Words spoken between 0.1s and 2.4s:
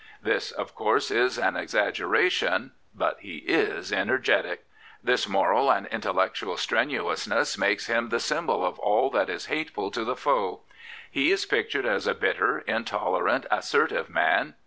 This, of course, is an exaggera